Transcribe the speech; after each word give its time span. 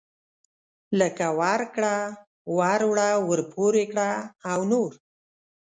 لکه 0.99 1.25
ورکړه 1.41 1.95
وروړه 2.57 3.09
ورپورې 3.29 3.83
کړه 3.91 4.09
او 4.51 4.59
نور. 4.71 4.91